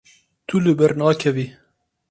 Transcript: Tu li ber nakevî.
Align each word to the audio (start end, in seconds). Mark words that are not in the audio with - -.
Tu 0.47 0.55
li 0.63 0.73
ber 0.79 0.91
nakevî. 1.01 1.45